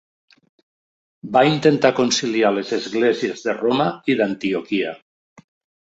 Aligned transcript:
Va 1.35 1.43
intentar 1.51 1.93
conciliar 2.01 2.53
les 2.57 2.73
esglésies 2.81 3.47
de 3.49 3.59
Roma 3.63 3.89
i 4.15 4.21
d'Antioquia. 4.23 5.01